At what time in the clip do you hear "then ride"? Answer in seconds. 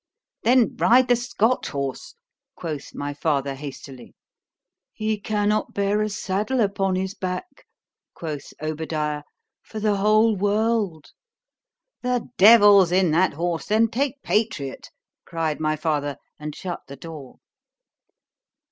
0.41-1.09